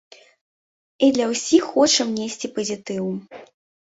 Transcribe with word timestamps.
І 1.07 1.09
для 1.17 1.27
ўсіх 1.31 1.67
хочам 1.73 2.07
несці 2.21 2.47
пазітыў. 2.57 3.05